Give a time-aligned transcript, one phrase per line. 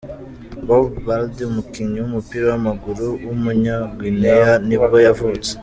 [0.65, 5.51] Bobo Baldé, umukinnyi w’umupira w’amaguru w’umunya-Guinea nibwo yavutse.